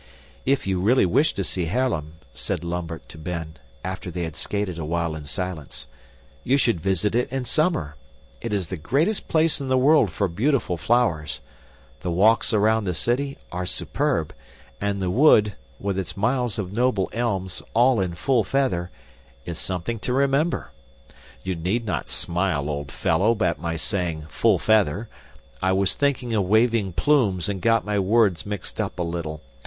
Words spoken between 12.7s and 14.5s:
the city are superb;